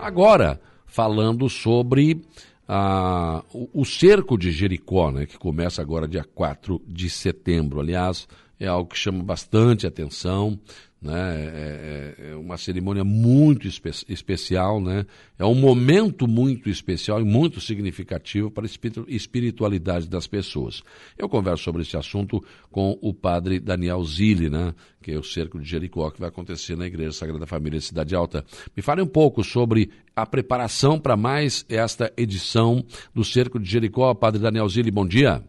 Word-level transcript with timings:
Agora, 0.00 0.60
falando 0.86 1.48
sobre 1.48 2.22
ah, 2.68 3.42
o, 3.52 3.80
o, 3.80 3.84
cerco 3.84 4.36
de 4.36 4.50
Jericó, 4.50 5.10
né, 5.10 5.26
que 5.26 5.38
começa 5.38 5.80
agora 5.80 6.06
dia 6.08 6.24
4 6.34 6.80
de 6.86 7.08
setembro. 7.08 7.80
Aliás, 7.80 8.28
é 8.58 8.66
algo 8.66 8.90
que 8.90 8.98
chama 8.98 9.22
bastante 9.22 9.86
atenção. 9.86 10.58
Né? 11.06 11.36
É, 11.38 12.24
é, 12.28 12.30
é 12.32 12.34
uma 12.34 12.56
cerimônia 12.56 13.04
muito 13.04 13.68
espe 13.68 13.90
especial, 14.08 14.80
né? 14.80 15.06
é 15.38 15.44
um 15.44 15.54
momento 15.54 16.26
muito 16.26 16.68
especial 16.68 17.20
e 17.20 17.24
muito 17.24 17.60
significativo 17.60 18.50
para 18.50 18.66
a 18.66 18.70
espiritualidade 19.08 20.08
das 20.08 20.26
pessoas. 20.26 20.82
Eu 21.16 21.28
converso 21.28 21.62
sobre 21.62 21.82
esse 21.82 21.96
assunto 21.96 22.44
com 22.72 22.98
o 23.00 23.14
padre 23.14 23.60
Daniel 23.60 24.02
Zilli, 24.02 24.50
né? 24.50 24.74
que 25.00 25.12
é 25.12 25.16
o 25.16 25.22
cerco 25.22 25.60
de 25.60 25.68
Jericó, 25.68 26.10
que 26.10 26.18
vai 26.18 26.28
acontecer 26.28 26.76
na 26.76 26.86
Igreja 26.86 27.12
Sagrada 27.12 27.46
Família 27.46 27.78
de 27.78 27.84
Cidade 27.84 28.16
Alta. 28.16 28.44
Me 28.76 28.82
fale 28.82 29.00
um 29.00 29.06
pouco 29.06 29.44
sobre 29.44 29.90
a 30.16 30.26
preparação 30.26 30.98
para 30.98 31.16
mais 31.16 31.64
esta 31.68 32.12
edição 32.16 32.84
do 33.14 33.22
cerco 33.22 33.60
de 33.60 33.70
Jericó. 33.70 34.12
Padre 34.12 34.40
Daniel 34.42 34.68
Zilli, 34.68 34.90
bom 34.90 35.06
dia. 35.06 35.40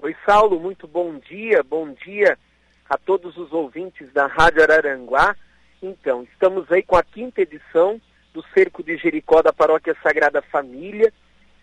Oi, 0.00 0.14
Saulo, 0.24 0.60
muito 0.60 0.86
bom 0.86 1.18
dia. 1.28 1.60
Bom 1.68 1.92
dia 2.06 2.38
a 2.88 2.96
todos 2.96 3.36
os 3.36 3.52
ouvintes 3.52 4.12
da 4.12 4.26
Rádio 4.26 4.62
Araranguá. 4.62 5.36
Então, 5.82 6.22
estamos 6.32 6.70
aí 6.72 6.82
com 6.82 6.96
a 6.96 7.02
quinta 7.02 7.42
edição 7.42 8.00
do 8.32 8.42
Cerco 8.54 8.82
de 8.82 8.96
Jericó 8.96 9.42
da 9.42 9.52
Paróquia 9.52 9.96
Sagrada 10.02 10.40
Família. 10.42 11.12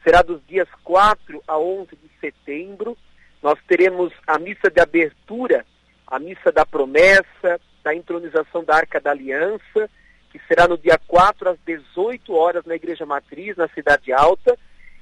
Será 0.03 0.21
dos 0.21 0.39
dias 0.47 0.67
4 0.83 1.43
a 1.47 1.57
11 1.57 1.89
de 1.95 2.09
setembro. 2.19 2.97
Nós 3.41 3.57
teremos 3.67 4.13
a 4.27 4.37
missa 4.37 4.69
de 4.69 4.79
abertura, 4.79 5.65
a 6.07 6.19
missa 6.19 6.51
da 6.51 6.65
promessa, 6.65 7.59
da 7.83 7.93
entronização 7.93 8.63
da 8.63 8.75
Arca 8.75 8.99
da 8.99 9.11
Aliança, 9.11 9.89
que 10.31 10.39
será 10.47 10.67
no 10.67 10.77
dia 10.77 10.99
4 11.07 11.49
às 11.49 11.57
18 11.65 12.33
horas 12.33 12.65
na 12.65 12.75
Igreja 12.75 13.05
Matriz, 13.05 13.55
na 13.57 13.67
Cidade 13.69 14.11
Alta. 14.11 14.57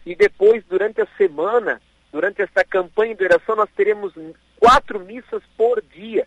E 0.06 0.16
depois, 0.16 0.64
durante 0.66 1.02
a 1.02 1.08
semana, 1.18 1.82
durante 2.12 2.42
esta 2.42 2.64
campanha 2.64 3.16
de 3.16 3.24
oração, 3.24 3.56
nós 3.56 3.70
teremos 3.76 4.14
quatro 4.64 4.98
missas 5.02 5.44
por 5.58 5.82
dia, 5.94 6.26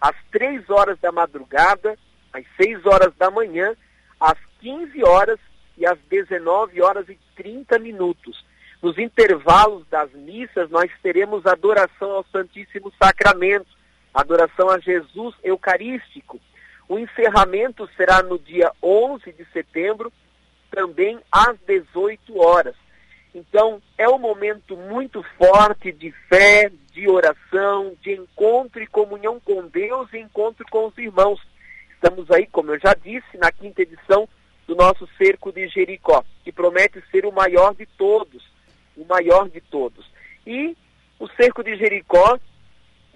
às 0.00 0.16
três 0.32 0.68
horas 0.68 0.98
da 0.98 1.12
madrugada, 1.12 1.96
às 2.32 2.44
seis 2.60 2.84
horas 2.84 3.14
da 3.16 3.30
manhã, 3.30 3.76
às 4.18 4.36
15 4.58 5.04
horas 5.04 5.38
e 5.78 5.86
às 5.86 5.96
19 6.10 6.82
horas 6.82 7.08
e 7.08 7.16
30 7.36 7.78
minutos. 7.78 8.44
Nos 8.82 8.98
intervalos 8.98 9.86
das 9.88 10.10
missas, 10.14 10.68
nós 10.68 10.90
teremos 11.00 11.46
adoração 11.46 12.10
ao 12.10 12.24
Santíssimo 12.24 12.92
Sacramento, 13.00 13.68
adoração 14.12 14.68
a 14.68 14.80
Jesus 14.80 15.36
Eucarístico. 15.44 16.40
O 16.88 16.98
encerramento 16.98 17.88
será 17.96 18.20
no 18.20 18.36
dia 18.36 18.72
11 18.82 19.30
de 19.30 19.44
setembro, 19.52 20.12
também 20.72 21.20
às 21.30 21.56
18 21.64 22.36
horas. 22.36 22.74
Então, 23.36 23.82
é 23.98 24.08
um 24.08 24.16
momento 24.16 24.74
muito 24.78 25.22
forte 25.36 25.92
de 25.92 26.10
fé, 26.26 26.72
de 26.90 27.06
oração, 27.06 27.94
de 28.00 28.12
encontro 28.12 28.82
e 28.82 28.86
comunhão 28.86 29.38
com 29.38 29.68
Deus 29.68 30.10
e 30.14 30.18
encontro 30.18 30.64
com 30.70 30.86
os 30.86 30.96
irmãos. 30.96 31.38
Estamos 31.92 32.30
aí, 32.30 32.46
como 32.46 32.72
eu 32.72 32.78
já 32.78 32.94
disse, 32.94 33.36
na 33.36 33.52
quinta 33.52 33.82
edição 33.82 34.26
do 34.66 34.74
nosso 34.74 35.06
cerco 35.18 35.52
de 35.52 35.68
Jericó, 35.68 36.24
que 36.44 36.50
promete 36.50 37.04
ser 37.10 37.26
o 37.26 37.30
maior 37.30 37.74
de 37.74 37.84
todos, 37.84 38.42
o 38.96 39.04
maior 39.04 39.50
de 39.50 39.60
todos. 39.60 40.10
E 40.46 40.74
o 41.20 41.28
cerco 41.28 41.62
de 41.62 41.76
Jericó 41.76 42.38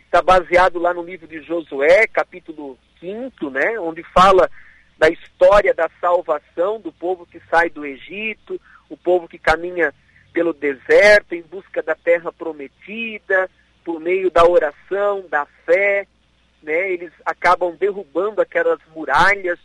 está 0.01 0.21
baseado 0.21 0.79
lá 0.79 0.93
no 0.93 1.03
livro 1.03 1.27
de 1.27 1.41
Josué, 1.41 2.07
capítulo 2.07 2.79
5, 3.01 3.49
né, 3.49 3.81
onde 3.81 4.03
fala 4.03 4.51
da 4.99 5.09
história 5.09 5.73
da 5.73 5.89
salvação 5.99 6.79
do 6.79 6.93
povo 6.93 7.25
que 7.25 7.41
sai 7.51 7.71
do 7.71 7.87
Egito, 7.87 8.61
o 8.91 8.99
povo 8.99 9.27
que 9.27 9.39
caminha 9.39 9.95
pelo 10.33 10.53
deserto 10.53 11.35
em 11.35 11.43
busca 11.43 11.83
da 11.83 11.95
terra 11.95 12.33
prometida, 12.33 13.49
por 13.85 14.01
meio 14.01 14.31
da 14.31 14.45
oração, 14.45 15.25
da 15.29 15.47
fé, 15.67 16.07
né? 16.63 16.93
Eles 16.93 17.13
acabam 17.25 17.75
derrubando 17.75 18.41
aquelas 18.41 18.79
muralhas 18.95 19.59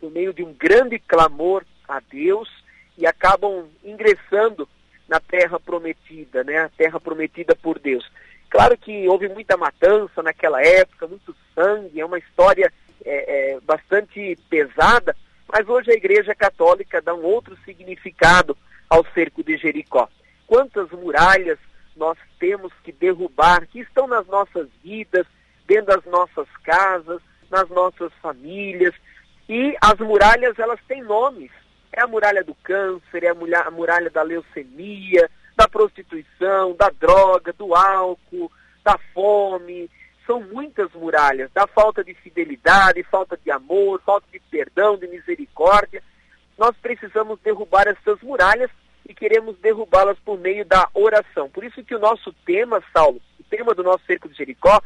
por 0.00 0.10
meio 0.10 0.32
de 0.32 0.42
um 0.42 0.52
grande 0.52 0.98
clamor 0.98 1.64
a 1.88 2.00
Deus 2.00 2.48
e 2.96 3.06
acabam 3.06 3.68
ingressando 3.84 4.68
na 5.08 5.20
terra 5.20 5.58
prometida, 5.58 6.44
né? 6.44 6.58
A 6.58 6.68
terra 6.68 7.00
prometida 7.00 7.54
por 7.54 7.78
Deus. 7.78 8.08
Claro 8.48 8.76
que 8.76 9.08
houve 9.08 9.28
muita 9.28 9.56
matança 9.56 10.22
naquela 10.22 10.62
época, 10.62 11.06
muito 11.06 11.34
sangue, 11.54 12.00
é 12.00 12.04
uma 12.04 12.18
história 12.18 12.70
é, 13.04 13.54
é, 13.54 13.60
bastante 13.60 14.38
pesada, 14.48 15.16
mas 15.50 15.66
hoje 15.68 15.90
a 15.90 15.94
Igreja 15.94 16.34
Católica 16.34 17.00
dá 17.00 17.14
um 17.14 17.22
outro 17.22 17.56
significado 17.64 18.56
ao 18.88 19.04
cerco 19.14 19.42
de 19.42 19.56
Jericó. 19.56 20.08
Quantas 20.52 20.90
muralhas 20.90 21.58
nós 21.96 22.18
temos 22.38 22.70
que 22.84 22.92
derrubar, 22.92 23.66
que 23.66 23.80
estão 23.80 24.06
nas 24.06 24.26
nossas 24.26 24.68
vidas, 24.84 25.26
dentro 25.66 25.86
das 25.86 26.04
nossas 26.04 26.46
casas, 26.62 27.22
nas 27.50 27.66
nossas 27.70 28.12
famílias. 28.20 28.94
E 29.48 29.74
as 29.80 29.98
muralhas, 29.98 30.58
elas 30.58 30.78
têm 30.86 31.02
nomes. 31.02 31.50
É 31.90 32.02
a 32.02 32.06
muralha 32.06 32.44
do 32.44 32.54
câncer, 32.56 33.24
é 33.24 33.28
a 33.30 33.70
muralha 33.70 34.10
da 34.10 34.22
leucemia, 34.22 35.30
da 35.56 35.66
prostituição, 35.66 36.76
da 36.76 36.90
droga, 37.00 37.54
do 37.54 37.74
álcool, 37.74 38.52
da 38.84 38.98
fome. 39.14 39.90
São 40.26 40.42
muitas 40.42 40.92
muralhas, 40.92 41.50
da 41.54 41.66
falta 41.66 42.04
de 42.04 42.12
fidelidade, 42.12 43.02
falta 43.04 43.38
de 43.42 43.50
amor, 43.50 44.02
falta 44.04 44.26
de 44.30 44.38
perdão, 44.50 44.98
de 44.98 45.06
misericórdia. 45.06 46.02
Nós 46.58 46.76
precisamos 46.76 47.40
derrubar 47.40 47.88
essas 47.88 48.20
muralhas 48.20 48.70
queremos 49.22 49.56
derrubá-las 49.58 50.18
por 50.18 50.36
meio 50.36 50.64
da 50.64 50.88
oração. 50.92 51.48
Por 51.48 51.62
isso 51.62 51.84
que 51.84 51.94
o 51.94 51.98
nosso 52.00 52.32
tema, 52.44 52.82
Saulo, 52.92 53.22
o 53.38 53.44
tema 53.44 53.72
do 53.72 53.84
nosso 53.84 54.04
cerco 54.04 54.28
de 54.28 54.36
Jericó, 54.36 54.82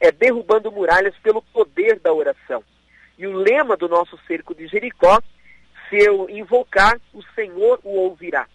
é 0.00 0.10
derrubando 0.10 0.72
muralhas 0.72 1.14
pelo 1.18 1.42
poder 1.42 2.00
da 2.00 2.10
oração. 2.10 2.64
E 3.18 3.26
o 3.26 3.36
lema 3.36 3.76
do 3.76 3.86
nosso 3.86 4.18
cerco 4.26 4.54
de 4.54 4.66
Jericó, 4.68 5.20
se 5.90 5.98
eu 5.98 6.30
invocar, 6.30 6.98
o 7.12 7.22
Senhor 7.34 7.78
o 7.84 7.90
ouvirá. 7.90 8.46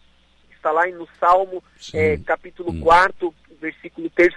Está 0.49 0.71
lá 0.71 0.87
no 0.87 1.07
Salmo, 1.19 1.63
é, 1.93 2.17
capítulo 2.17 2.71
hum. 2.71 2.81
4, 2.81 3.31
versículo 3.61 4.09
3 4.09 4.33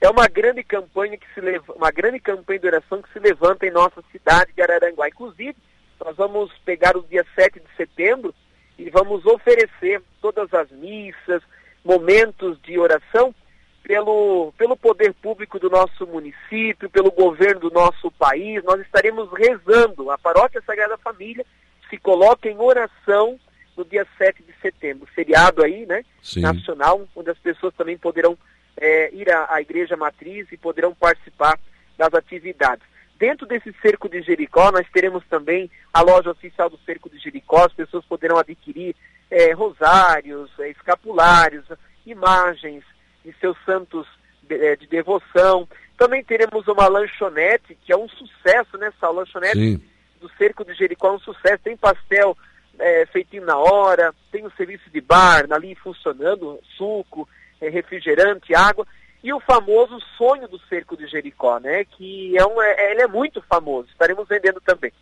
é 0.00 0.08
uma 0.08 0.28
grande 0.28 0.62
campanha 0.62 1.16
que 1.16 1.26
se 1.34 1.40
leva, 1.40 1.72
uma 1.72 1.90
grande 1.90 2.20
campanha 2.20 2.60
de 2.60 2.66
oração 2.68 3.02
que 3.02 3.12
se 3.12 3.18
levanta 3.18 3.66
em 3.66 3.72
nossa 3.72 4.00
cidade 4.12 4.52
de 4.52 4.62
Araranguá. 4.62 5.08
Inclusive, 5.08 5.56
nós 5.98 6.16
vamos 6.16 6.52
pegar 6.64 6.96
o 6.96 7.02
dia 7.02 7.26
7 7.34 7.58
de 7.58 7.76
setembro 7.76 8.32
e 8.78 8.90
vamos 8.90 9.24
oferecer 9.26 10.02
todas 10.20 10.52
as 10.52 10.70
missas, 10.70 11.42
momentos 11.84 12.60
de 12.62 12.78
oração 12.78 13.34
pelo, 13.82 14.52
pelo 14.56 14.76
poder 14.76 15.12
público 15.14 15.58
do 15.58 15.68
nosso 15.68 16.06
município, 16.06 16.88
pelo 16.88 17.10
governo 17.10 17.60
do 17.60 17.70
nosso 17.70 18.10
país. 18.12 18.64
Nós 18.64 18.80
estaremos 18.80 19.28
rezando. 19.32 20.10
A 20.10 20.18
Paróquia 20.18 20.62
Sagrada 20.66 20.96
Família 20.96 21.44
se 21.90 21.98
coloca 21.98 22.48
em 22.48 22.58
oração 22.58 23.38
no 23.76 23.84
dia 23.84 24.06
7 24.16 24.42
de 24.42 24.54
setembro, 24.62 25.06
feriado 25.14 25.62
aí, 25.62 25.84
né, 25.84 26.04
Sim. 26.22 26.40
nacional, 26.40 27.06
onde 27.14 27.30
as 27.30 27.38
pessoas 27.38 27.74
também 27.74 27.98
poderão 27.98 28.38
é, 28.76 29.12
ir 29.12 29.30
à, 29.30 29.52
à 29.52 29.60
igreja 29.60 29.96
matriz 29.96 30.50
e 30.50 30.56
poderão 30.56 30.94
participar 30.94 31.58
das 31.98 32.14
atividades. 32.14 32.86
Dentro 33.18 33.46
desse 33.46 33.72
cerco 33.80 34.08
de 34.08 34.22
Jericó, 34.22 34.72
nós 34.72 34.86
teremos 34.92 35.24
também 35.30 35.70
a 35.92 36.00
loja 36.00 36.30
oficial 36.30 36.68
do 36.68 36.78
cerco 36.78 37.08
de 37.08 37.18
Jericó, 37.18 37.64
as 37.64 37.72
pessoas 37.72 38.04
poderão 38.04 38.38
adquirir 38.38 38.94
é, 39.30 39.52
rosários, 39.52 40.50
é, 40.58 40.70
escapulários, 40.70 41.64
imagens 42.04 42.82
de 43.24 43.32
seus 43.40 43.56
santos 43.64 44.06
de, 44.42 44.54
é, 44.56 44.76
de, 44.76 44.86
devoção. 44.86 45.68
Também 45.96 46.24
teremos 46.24 46.66
uma 46.66 46.88
lanchonete, 46.88 47.78
que 47.84 47.92
é 47.92 47.96
um 47.96 48.08
sucesso, 48.08 48.76
né, 48.78 48.92
Sal? 49.00 49.14
Lanchonete 49.14 49.58
Sim. 49.58 49.82
do 50.20 50.28
cerco 50.36 50.64
de 50.64 50.74
Jericó 50.74 51.08
é 51.08 51.12
um 51.12 51.20
sucesso. 51.20 51.62
Tem 51.62 51.76
pastel 51.76 52.36
é, 52.78 53.06
feitinho 53.06 53.46
na 53.46 53.56
hora, 53.56 54.12
tem 54.32 54.44
o 54.44 54.52
serviço 54.56 54.90
de 54.90 55.00
bar 55.00 55.46
ali 55.50 55.74
funcionando, 55.76 56.58
suco, 56.76 57.28
é, 57.60 57.68
refrigerante, 57.68 58.54
água 58.54 58.84
e 59.24 59.32
o 59.32 59.40
famoso 59.40 59.98
sonho 60.18 60.46
do 60.46 60.60
cerco 60.68 60.94
de 60.98 61.06
Jericó, 61.06 61.58
né? 61.58 61.82
Que 61.96 62.36
é 62.36 62.44
um, 62.44 62.60
é, 62.60 62.92
ele 62.92 63.02
é 63.04 63.08
muito 63.08 63.40
famoso. 63.48 63.88
Estaremos 63.90 64.28
vendendo 64.28 64.60
também. 64.60 64.92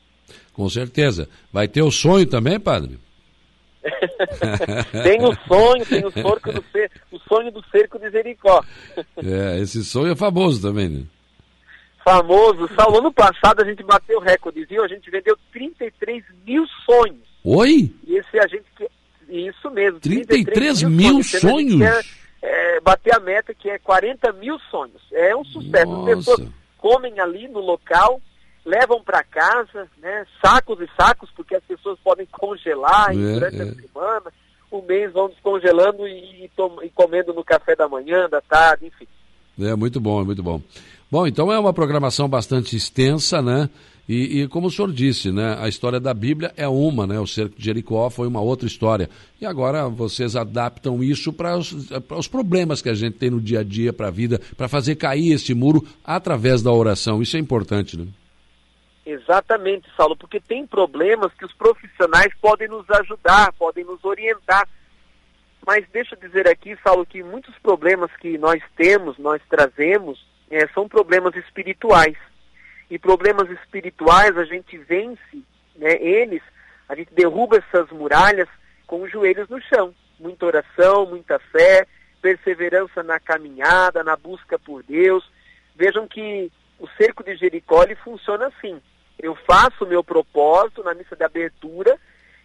Com 0.53 0.69
certeza. 0.69 1.29
Vai 1.53 1.67
ter 1.67 1.83
o 1.83 1.91
sonho 1.91 2.25
também, 2.25 2.61
padre? 2.61 3.01
tem 5.03 5.25
o 5.25 5.35
sonho, 5.49 5.85
tem 5.85 6.07
o, 6.07 6.11
sorco 6.13 6.53
do 6.53 6.65
cer 6.71 6.89
o 7.11 7.19
sonho 7.19 7.51
do 7.51 7.65
cerco 7.69 7.99
de 7.99 8.13
Jericó. 8.13 8.65
é, 9.17 9.59
esse 9.59 9.85
sonho 9.85 10.13
é 10.13 10.17
famoso 10.17 10.63
também, 10.63 10.89
né? 10.89 11.03
Famoso. 12.05 12.69
Só 12.77 12.97
ano 12.97 13.13
passado 13.13 13.61
a 13.61 13.65
gente 13.65 13.83
bateu 13.83 14.21
recorde, 14.21 14.65
viu? 14.67 14.85
A 14.85 14.89
gente 14.89 15.11
vendeu 15.11 15.37
33 15.53 16.23
mil 16.47 16.65
sonhos. 16.89 17.27
Oi? 17.43 17.93
E 18.07 18.17
esse 18.19 18.39
a 18.39 18.47
gente. 18.47 18.67
Isso 19.29 19.69
mesmo. 19.71 19.99
33, 19.99 20.45
33 20.45 20.83
mil, 20.85 20.91
mil 20.91 21.23
sonhos? 21.25 21.41
sonhos? 21.41 22.22
Bater 22.83 23.15
a 23.15 23.21
meta 23.21 23.55
que 23.55 23.71
é 23.71 23.79
40 23.79 24.33
mil 24.33 24.59
sonhos. 24.71 25.03
É 25.13 25.35
um 25.35 25.45
sucesso. 25.45 25.87
Nossa. 25.87 26.11
As 26.11 26.17
pessoas 26.17 26.49
comem 26.79 27.21
ali 27.21 27.49
no 27.49 27.61
local, 27.61 28.21
levam 28.65 29.03
para 29.03 29.23
casa, 29.23 29.89
né, 29.99 30.27
sacos 30.45 30.81
e 30.81 30.89
sacos, 30.97 31.31
porque 31.35 31.55
as 31.55 31.65
pessoas 31.65 31.99
podem 32.03 32.27
congelar 32.27 33.11
é, 33.11 33.15
durante 33.15 33.61
é. 33.61 33.63
a 33.63 33.75
semana, 33.75 34.33
o 34.71 34.83
mês 34.83 35.13
vão 35.13 35.29
descongelando 35.29 36.07
e, 36.07 36.45
e, 36.45 36.51
e 36.83 36.91
comendo 36.91 37.33
no 37.33 37.45
café 37.45 37.77
da 37.77 37.89
manhã, 37.89 38.29
da 38.29 38.41
tarde, 38.41 38.87
enfim. 38.87 39.07
É 39.61 39.77
muito 39.77 40.01
bom, 40.01 40.21
é 40.21 40.25
muito 40.25 40.43
bom. 40.43 40.61
Bom, 41.11 41.27
então 41.27 41.53
é 41.53 41.59
uma 41.59 41.75
programação 41.75 42.27
bastante 42.27 42.75
extensa, 42.75 43.43
né? 43.43 43.69
E, 44.09 44.43
e, 44.43 44.49
como 44.49 44.67
o 44.67 44.71
senhor 44.71 44.93
disse, 44.93 45.31
né, 45.31 45.57
a 45.61 45.69
história 45.69 46.01
da 46.01 46.13
Bíblia 46.13 46.53
é 46.57 46.67
uma, 46.67 47.07
né? 47.07 47.21
O 47.21 47.27
cerco 47.27 47.57
de 47.57 47.65
Jericó 47.65 48.11
foi 48.11 48.27
uma 48.27 48.41
outra 48.41 48.67
história. 48.67 49.09
E 49.41 49.47
agora 49.47 49.89
vocês 49.89 50.35
adaptam 50.35 51.03
isso 51.03 51.33
para 51.33 51.57
os, 51.57 51.73
os 52.11 52.27
problemas 52.27 52.83
que 52.83 52.89
a 52.89 52.95
gente 52.95 53.17
tem 53.17 53.31
no 53.31 53.41
dia 53.41 53.61
a 53.61 53.65
dia, 53.65 53.93
para 53.93 54.09
a 54.09 54.11
vida, 54.11 54.41
para 54.57 54.69
fazer 54.69 54.97
cair 54.97 55.33
esse 55.33 55.55
muro 55.55 55.87
através 56.05 56.63
da 56.63 56.73
oração. 56.73 57.23
Isso 57.23 57.37
é 57.37 57.41
importante, 57.41 57.97
né? 57.97 58.07
Exatamente, 59.05 59.89
Saulo, 59.97 60.17
porque 60.17 60.41
tem 60.41 60.67
problemas 60.67 61.33
que 61.35 61.45
os 61.45 61.53
profissionais 61.53 62.33
podem 62.41 62.69
nos 62.69 62.89
ajudar, 62.91 63.53
podem 63.53 63.85
nos 63.85 64.05
orientar. 64.05 64.69
Mas 65.67 65.85
deixa 65.93 66.15
eu 66.15 66.21
dizer 66.21 66.49
aqui, 66.49 66.77
Saulo, 66.83 67.07
que 67.07 67.23
muitos 67.23 67.57
problemas 67.59 68.11
que 68.21 68.37
nós 68.37 68.61
temos, 68.77 69.17
nós 69.19 69.41
trazemos, 69.49 70.25
é, 70.51 70.67
são 70.69 70.89
problemas 70.89 71.35
espirituais 71.37 72.17
e 72.93 72.99
problemas 72.99 73.49
espirituais 73.49 74.37
a 74.37 74.45
gente 74.45 74.77
vence 74.77 75.43
né, 75.75 75.97
eles, 75.99 76.43
a 76.87 76.95
gente 76.95 77.11
derruba 77.15 77.57
essas 77.57 77.89
muralhas 77.91 78.47
com 78.87 79.01
os 79.01 79.11
joelhos 79.11 79.49
no 79.49 79.59
chão. 79.63 79.95
Muita 80.21 80.45
oração, 80.45 81.07
muita 81.07 81.39
fé, 81.39 81.87
perseverança 82.21 83.03
na 83.03 83.19
caminhada, 83.19 84.05
na 84.05 84.15
busca 84.15 84.59
por 84.59 84.83
Deus. 84.83 85.27
Vejam 85.75 86.07
que 86.07 86.53
o 86.79 86.87
cerco 86.99 87.25
de 87.25 87.35
Jericó 87.35 87.83
funciona 88.05 88.49
assim. 88.49 88.79
Eu 89.19 89.35
faço 89.37 89.85
o 89.85 89.89
meu 89.89 90.05
propósito 90.05 90.85
na 90.85 90.93
missa 90.93 91.17
de 91.17 91.25
abertura 91.25 91.99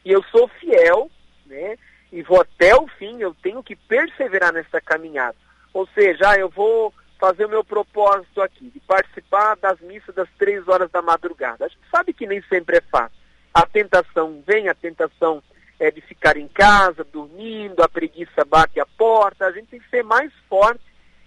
e 0.06 0.14
eu 0.14 0.24
sou 0.32 0.48
fiel, 0.48 1.12
né? 1.46 1.76
E 2.10 2.22
vou 2.22 2.40
até 2.40 2.74
o 2.74 2.88
fim, 2.88 3.20
eu 3.20 3.36
tenho 3.44 3.62
que 3.62 3.76
perseverar 3.76 4.54
nessa 4.54 4.80
caminhada. 4.80 5.36
Ou 5.74 5.86
seja, 5.88 6.30
ah, 6.30 6.38
eu 6.38 6.48
vou 6.48 6.94
fazer 7.20 7.46
o 7.46 7.50
meu 7.50 7.64
propósito 7.64 8.42
aqui, 8.42 8.70
de 8.70 8.80
participar 8.82 9.56
das 9.58 9.80
missas 9.82 10.14
das 10.14 10.30
três 10.38 10.68
horas 10.68 10.90
da 10.92 11.02
madrugada. 11.02 11.66
A 11.66 11.68
gente 11.68 11.82
sabe 11.92 12.14
que 12.14 12.28
nem 12.28 12.42
sempre 12.44 12.78
é 12.78 12.82
fácil. 12.82 13.18
A 13.54 13.66
tentação 13.66 14.44
vem, 14.46 14.70
a 14.70 14.76
tentação 14.76 15.42
é 15.80 15.92
de 15.92 16.02
ficar 16.02 16.38
em 16.38 16.48
casa, 16.48 17.04
dormindo, 17.04 17.82
a 17.82 17.90
preguiça 17.90 18.46
bate 18.46 18.80
a 18.80 18.86
porta. 18.86 19.46
A 19.46 19.52
gente 19.52 19.68
tem 19.68 19.80
que 19.80 19.90
ser 19.90 20.04
mais 20.04 20.32
forte 20.50 20.84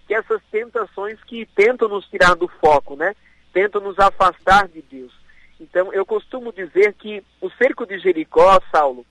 que 0.06 0.14
essas 0.14 0.40
tentações 0.50 1.22
que 1.24 1.46
tentam 1.54 1.88
nos 1.88 2.06
tirar 2.06 2.34
do 2.34 2.48
foco, 2.48 2.96
né? 2.96 3.14
Tentam 3.52 3.80
nos 3.80 3.98
afastar 3.98 4.68
de 4.68 4.82
Deus. 4.82 5.12
Então, 5.60 5.92
eu 5.92 6.06
costumo 6.06 6.52
dizer 6.52 6.94
que 6.94 7.22
o 7.40 7.50
cerco 7.50 7.86
de 7.86 7.98
Jericó, 7.98 8.60
Saulo, 8.72 9.04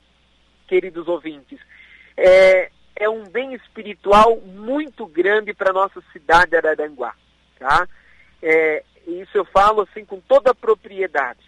queridos 0.68 1.08
ouvintes, 1.08 1.60
é, 2.18 2.72
é 3.00 3.10
um 3.10 3.24
bem 3.24 3.54
espiritual 3.54 4.38
muito 4.42 5.07
grande 5.07 5.54
para 5.54 5.72
a 5.72 5.74
nossa 5.74 6.01
cidade 6.12 6.51
de 6.51 6.57
Araranguá. 6.57 7.16
Tá? 7.57 7.88
É, 8.44 8.84
isso 9.07 9.31
eu 9.38 9.46
falo 9.46 9.81
assim 9.81 10.04
com 10.04 10.19
toda 10.19 10.51
a 10.51 10.56
propriedade. 10.56 11.40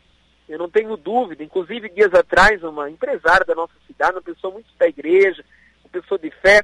Eu 0.48 0.57
não 0.57 0.69
tenho 0.69 0.95
dúvida, 0.98 1.44
inclusive 1.44 1.89
dias 1.89 2.13
atrás, 2.13 2.63
uma 2.63 2.89
empresária 2.89 3.45
da 3.45 3.53
nossa 3.53 3.74
cidade, 3.86 4.13
uma 4.13 4.21
pessoa 4.21 4.53
muito 4.53 4.69
da 4.77 4.88
igreja, 4.88 5.44
uma 5.83 6.01
pessoa 6.01 6.18
de 6.18 6.31
fé, 6.31 6.63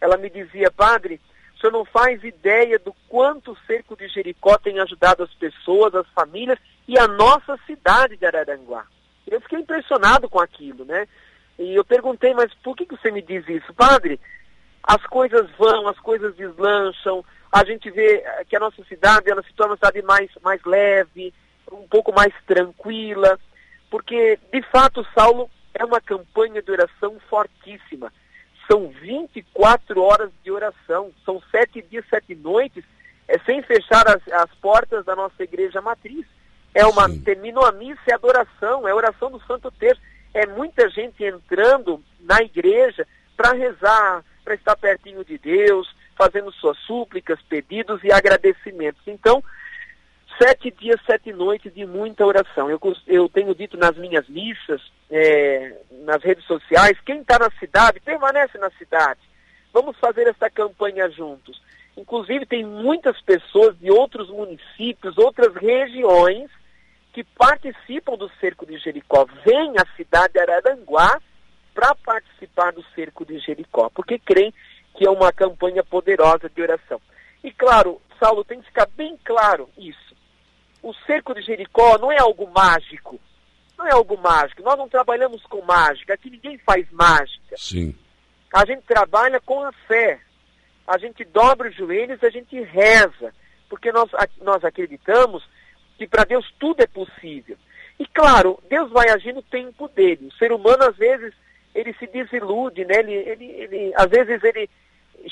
ela 0.00 0.16
me 0.16 0.30
dizia, 0.30 0.70
padre, 0.70 1.20
o 1.54 1.60
senhor 1.60 1.72
não 1.72 1.84
faz 1.84 2.22
ideia 2.22 2.78
do 2.78 2.94
quanto 3.08 3.52
o 3.52 3.58
cerco 3.66 3.96
de 3.96 4.08
Jericó 4.08 4.56
tem 4.56 4.78
ajudado 4.78 5.24
as 5.24 5.34
pessoas, 5.34 5.94
as 5.94 6.06
famílias 6.10 6.58
e 6.86 6.96
a 6.98 7.08
nossa 7.08 7.58
cidade 7.66 8.16
de 8.16 8.24
Araranguá. 8.24 8.86
Eu 9.26 9.40
fiquei 9.40 9.58
impressionado 9.58 10.28
com 10.28 10.40
aquilo, 10.40 10.84
né? 10.84 11.06
E 11.58 11.74
eu 11.74 11.84
perguntei, 11.84 12.32
mas 12.34 12.52
por 12.62 12.76
que, 12.76 12.86
que 12.86 12.96
você 12.96 13.10
me 13.10 13.20
diz 13.20 13.46
isso? 13.48 13.74
Padre, 13.74 14.20
as 14.82 15.04
coisas 15.06 15.50
vão, 15.58 15.88
as 15.88 15.98
coisas 15.98 16.34
deslancham, 16.36 17.24
a 17.50 17.64
gente 17.64 17.90
vê 17.90 18.24
que 18.48 18.56
a 18.56 18.60
nossa 18.60 18.82
cidade 18.84 19.30
ela 19.30 19.42
se 19.42 19.52
torna 19.54 19.72
uma 19.72 19.76
cidade 19.76 20.02
mais, 20.02 20.30
mais 20.42 20.62
leve, 20.64 21.34
um 21.72 21.88
pouco 21.88 22.12
mais 22.12 22.32
tranquila, 22.46 23.38
porque 23.90 24.38
de 24.52 24.62
fato, 24.70 25.06
Saulo, 25.14 25.50
é 25.74 25.84
uma 25.84 26.00
campanha 26.00 26.62
de 26.62 26.70
oração 26.70 27.18
fortíssima. 27.28 28.12
São 28.70 28.88
24 28.88 30.02
horas 30.02 30.30
de 30.44 30.50
oração, 30.50 31.10
são 31.24 31.42
sete 31.50 31.82
dias, 31.82 32.04
sete 32.08 32.34
noites, 32.34 32.84
é 33.26 33.38
sem 33.40 33.62
fechar 33.62 34.06
as, 34.08 34.26
as 34.32 34.50
portas 34.60 35.04
da 35.04 35.16
nossa 35.16 35.42
igreja 35.42 35.80
matriz. 35.80 36.26
É 36.74 36.84
uma, 36.86 37.08
terminou 37.24 37.64
a 37.64 37.72
missa, 37.72 38.00
é 38.08 38.14
adoração, 38.14 38.86
é 38.86 38.94
oração 38.94 39.30
do 39.30 39.40
Santo 39.44 39.70
Terço 39.70 39.97
é 40.40 40.46
muita 40.46 40.88
gente 40.88 41.24
entrando 41.24 42.02
na 42.20 42.40
igreja 42.42 43.06
para 43.36 43.52
rezar, 43.52 44.24
para 44.44 44.54
estar 44.54 44.76
pertinho 44.76 45.24
de 45.24 45.38
Deus, 45.38 45.92
fazendo 46.16 46.52
suas 46.52 46.78
súplicas, 46.78 47.40
pedidos 47.42 48.02
e 48.02 48.12
agradecimentos. 48.12 49.02
Então, 49.06 49.42
sete 50.40 50.70
dias, 50.70 51.00
sete 51.04 51.32
noites 51.32 51.72
de 51.74 51.84
muita 51.84 52.24
oração. 52.24 52.70
Eu, 52.70 52.80
eu 53.06 53.28
tenho 53.28 53.54
dito 53.54 53.76
nas 53.76 53.96
minhas 53.96 54.28
missas, 54.28 54.80
é, 55.10 55.76
nas 56.04 56.22
redes 56.22 56.44
sociais, 56.44 56.98
quem 57.04 57.20
está 57.20 57.38
na 57.38 57.50
cidade, 57.58 58.00
permanece 58.00 58.58
na 58.58 58.70
cidade. 58.70 59.20
Vamos 59.72 59.96
fazer 59.98 60.26
essa 60.28 60.48
campanha 60.48 61.10
juntos. 61.10 61.60
Inclusive, 61.96 62.46
tem 62.46 62.64
muitas 62.64 63.20
pessoas 63.20 63.76
de 63.78 63.90
outros 63.90 64.30
municípios, 64.30 65.18
outras 65.18 65.54
regiões, 65.54 66.48
que 67.12 67.24
participam 67.24 68.16
do 68.16 68.30
cerco 68.40 68.66
de 68.66 68.78
Jericó 68.78 69.26
vêm 69.44 69.74
à 69.78 69.96
cidade 69.96 70.34
de 70.34 70.40
Araranguá 70.40 71.20
para 71.74 71.94
participar 71.94 72.72
do 72.72 72.84
cerco 72.94 73.24
de 73.24 73.38
Jericó, 73.38 73.88
porque 73.90 74.18
creem 74.18 74.52
que 74.94 75.06
é 75.06 75.10
uma 75.10 75.32
campanha 75.32 75.84
poderosa 75.84 76.48
de 76.48 76.60
oração. 76.60 77.00
E 77.42 77.52
claro, 77.52 78.00
Saulo, 78.18 78.44
tem 78.44 78.60
que 78.60 78.66
ficar 78.66 78.88
bem 78.96 79.16
claro 79.24 79.68
isso. 79.78 80.16
O 80.82 80.92
cerco 81.06 81.34
de 81.34 81.42
Jericó 81.42 81.98
não 81.98 82.10
é 82.10 82.18
algo 82.18 82.50
mágico. 82.50 83.20
Não 83.76 83.86
é 83.86 83.92
algo 83.92 84.16
mágico. 84.18 84.62
Nós 84.62 84.76
não 84.76 84.88
trabalhamos 84.88 85.42
com 85.44 85.62
mágica. 85.62 86.14
Aqui 86.14 86.30
ninguém 86.30 86.58
faz 86.58 86.90
mágica. 86.90 87.56
Sim. 87.56 87.94
A 88.52 88.64
gente 88.66 88.82
trabalha 88.82 89.40
com 89.40 89.62
a 89.62 89.72
fé. 89.86 90.20
A 90.86 90.98
gente 90.98 91.24
dobra 91.24 91.68
os 91.68 91.76
joelhos, 91.76 92.22
a 92.24 92.30
gente 92.30 92.60
reza. 92.60 93.32
Porque 93.68 93.92
nós, 93.92 94.10
nós 94.40 94.64
acreditamos 94.64 95.44
que 95.98 96.06
para 96.06 96.24
Deus 96.24 96.50
tudo 96.58 96.80
é 96.80 96.86
possível. 96.86 97.56
E 97.98 98.06
claro, 98.06 98.62
Deus 98.70 98.90
vai 98.90 99.10
agir 99.10 99.34
no 99.34 99.42
tempo 99.42 99.88
dele. 99.88 100.28
O 100.28 100.38
ser 100.38 100.52
humano, 100.52 100.84
às 100.84 100.96
vezes, 100.96 101.34
ele 101.74 101.92
se 101.94 102.06
desilude, 102.06 102.84
né? 102.84 103.00
Ele, 103.00 103.12
ele, 103.12 103.44
ele, 103.44 103.92
às 103.96 104.06
vezes 104.06 104.42
ele 104.44 104.70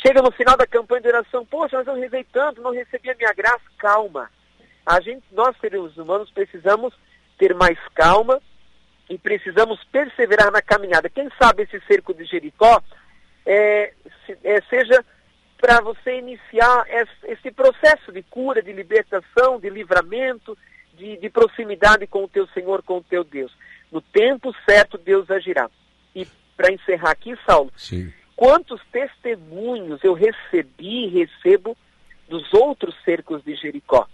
chega 0.04 0.20
no 0.20 0.32
final 0.32 0.56
da 0.56 0.66
campanha 0.66 1.02
de 1.02 1.08
oração, 1.08 1.46
poxa, 1.46 1.78
mas 1.78 1.86
eu 1.86 1.94
rezei 1.94 2.24
tanto, 2.24 2.60
não 2.60 2.72
recebi 2.72 3.08
a 3.10 3.14
minha 3.14 3.32
graça. 3.32 3.62
Calma. 3.78 4.28
A 4.84 5.00
gente, 5.00 5.24
nós 5.32 5.56
seres 5.58 5.96
humanos, 5.96 6.30
precisamos 6.30 6.92
ter 7.38 7.54
mais 7.54 7.78
calma 7.94 8.40
e 9.08 9.16
precisamos 9.16 9.82
perseverar 9.84 10.50
na 10.50 10.60
caminhada. 10.60 11.08
Quem 11.08 11.30
sabe 11.40 11.62
esse 11.62 11.80
cerco 11.86 12.12
de 12.12 12.24
Jericó 12.24 12.82
é, 13.44 13.92
é, 14.42 14.60
seja 14.62 15.04
para 15.66 15.80
você 15.80 16.20
iniciar 16.20 16.86
esse 17.24 17.50
processo 17.50 18.12
de 18.12 18.22
cura, 18.22 18.62
de 18.62 18.72
libertação, 18.72 19.58
de 19.58 19.68
livramento, 19.68 20.56
de, 20.94 21.16
de, 21.16 21.28
proximidade 21.28 22.06
com 22.06 22.22
o 22.22 22.28
teu 22.28 22.46
Senhor, 22.54 22.84
com 22.84 22.98
o 22.98 23.02
teu 23.02 23.24
Deus. 23.24 23.52
No 23.90 24.00
tempo 24.00 24.54
certo, 24.64 24.96
Deus 24.96 25.28
agirá. 25.28 25.68
E 26.14 26.24
para 26.56 26.72
encerrar 26.72 27.10
aqui, 27.10 27.34
Saulo, 27.44 27.72
Sim. 27.76 28.12
quantos 28.36 28.80
testemunhos 28.92 29.98
eu 30.04 30.14
recebi 30.14 31.06
e 31.06 31.08
recebo 31.08 31.76
dos 32.28 32.54
outros 32.54 32.94
cercos 33.04 33.42
de 33.42 33.56
Jericó? 33.56 34.06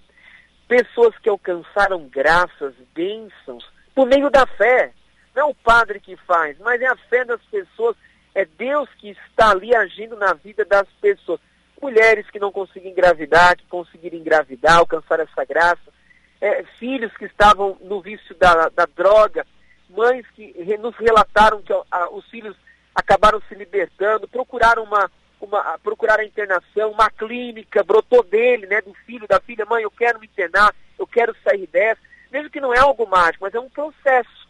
Pessoas 0.66 1.14
que 1.18 1.28
alcançaram 1.28 2.09
graças, 2.09 2.73
bênçãos, 2.94 3.71
por 3.94 4.06
meio 4.06 4.30
da 4.30 4.47
fé. 4.47 4.94
Não 5.37 5.42
é 5.42 5.50
o 5.50 5.54
padre 5.54 6.00
que 6.00 6.16
faz, 6.16 6.56
mas 6.61 6.80
é 6.80 6.87
a 6.87 6.97
fé 6.97 7.26
das 7.26 7.42
pessoas 7.42 7.94
é 8.35 8.45
Deus 8.45 8.89
que 8.99 9.11
está 9.11 9.51
ali 9.51 9.75
agindo 9.75 10.17
na 10.17 10.33
vida 10.33 10.65
das 10.65 10.89
pessoas. 11.01 11.41
Mulheres 11.81 12.29
que 12.31 12.39
não 12.39 12.53
conseguem 12.53 12.93
engravidar, 12.93 13.57
que 13.57 13.67
conseguiram 13.67 14.17
engravidar, 14.17 14.79
alcançar 14.79 15.21
essa 15.21 15.45
graça. 15.45 15.93
É, 16.41 16.65
filhos 16.79 17.12
que 17.17 17.25
estavam 17.25 17.77
no 17.81 18.01
vício 18.01 18.35
da, 18.37 18.69
da 18.69 18.87
droga. 18.87 19.47
Mães 19.91 20.25
que 20.35 20.55
nos 20.79 20.97
relataram 20.97 21.61
que 21.62 21.73
a, 21.73 22.09
os 22.11 22.25
filhos 22.29 22.57
acabaram 22.95 23.41
se 23.49 23.55
libertando, 23.55 24.27
procuraram 24.27 24.85
uma, 24.85 25.11
uma, 25.41 25.79
procuraram 25.79 26.23
a 26.23 26.27
internação, 26.27 26.91
uma 26.93 27.11
clínica, 27.11 27.85
brotou 27.85 28.23
dele, 28.23 28.67
né, 28.67 28.81
do 28.81 28.95
filho, 29.07 29.27
da 29.29 29.41
filha, 29.41 29.67
mãe, 29.67 29.83
eu 29.83 29.91
quero 29.91 30.19
me 30.19 30.27
internar, 30.27 30.75
eu 30.99 31.07
quero 31.07 31.35
sair 31.45 31.67
dessa. 31.67 32.01
Mesmo 32.31 32.49
que 32.49 32.61
não 32.61 32.73
é 32.73 32.79
algo 32.79 33.07
mágico, 33.07 33.45
mas 33.45 33.55
é 33.55 33.61
um 33.61 33.69
processo. 33.69 34.49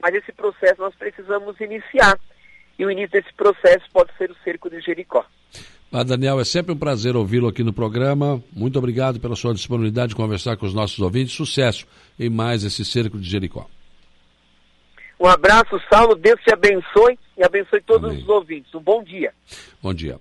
Mas 0.00 0.14
esse 0.14 0.32
processo 0.32 0.80
nós 0.80 0.94
precisamos 0.96 1.60
iniciar 1.60 2.18
e 2.82 2.84
o 2.84 2.90
início 2.90 3.12
desse 3.12 3.32
processo 3.34 3.84
pode 3.92 4.10
ser 4.18 4.28
o 4.28 4.36
cerco 4.42 4.68
de 4.68 4.80
Jericó. 4.80 5.24
Ah, 5.92 6.02
Daniel, 6.02 6.40
é 6.40 6.44
sempre 6.44 6.72
um 6.72 6.76
prazer 6.76 7.14
ouvi-lo 7.14 7.46
aqui 7.46 7.62
no 7.62 7.72
programa. 7.72 8.42
Muito 8.52 8.76
obrigado 8.76 9.20
pela 9.20 9.36
sua 9.36 9.54
disponibilidade 9.54 10.08
de 10.10 10.16
conversar 10.16 10.56
com 10.56 10.66
os 10.66 10.74
nossos 10.74 10.98
ouvintes. 10.98 11.32
Sucesso 11.32 11.86
em 12.18 12.28
mais 12.28 12.64
esse 12.64 12.84
cerco 12.84 13.18
de 13.18 13.30
Jericó. 13.30 13.68
Um 15.20 15.28
abraço, 15.28 15.80
Saulo, 15.88 16.16
Deus 16.16 16.40
te 16.40 16.52
abençoe 16.52 17.16
e 17.38 17.44
abençoe 17.44 17.80
todos 17.82 18.10
Amém. 18.10 18.22
os 18.22 18.28
ouvintes. 18.28 18.74
Um 18.74 18.80
bom 18.80 19.04
dia. 19.04 19.32
Bom 19.80 19.94
dia. 19.94 20.18